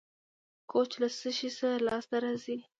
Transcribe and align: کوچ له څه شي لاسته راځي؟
کوچ 0.71 0.91
له 1.01 1.07
څه 1.17 1.29
شي 1.37 1.49
لاسته 1.87 2.15
راځي؟ 2.23 2.55